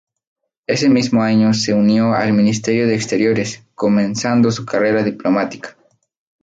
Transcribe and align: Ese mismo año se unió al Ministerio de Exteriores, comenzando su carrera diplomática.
Ese 0.65 0.89
mismo 0.89 1.21
año 1.21 1.53
se 1.53 1.75
unió 1.75 2.13
al 2.15 2.33
Ministerio 2.33 2.87
de 2.87 2.95
Exteriores, 2.95 3.67
comenzando 3.75 4.49
su 4.49 4.65
carrera 4.65 5.03
diplomática. 5.03 5.77